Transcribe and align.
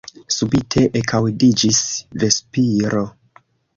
Subite 0.35 0.81
ekaŭdiĝis 1.01 1.81
vespiro. 2.25 3.05